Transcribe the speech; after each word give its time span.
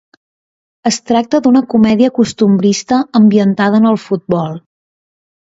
Es 0.91 0.95
tracta 1.09 1.41
d'una 1.47 1.61
comèdia 1.73 2.13
costumista 2.15 2.99
ambientada 3.21 3.83
en 3.83 3.87
el 3.93 4.01
futbol. 4.09 4.59